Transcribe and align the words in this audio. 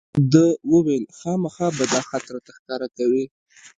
ده 0.31 0.45
وویل 0.73 1.03
خامخا 1.19 1.67
به 1.77 1.85
دا 1.93 2.01
خط 2.09 2.25
راته 2.33 2.51
ښکاره 2.57 2.87
کوې. 2.97 3.25